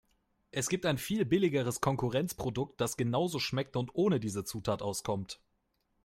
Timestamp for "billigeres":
1.25-1.79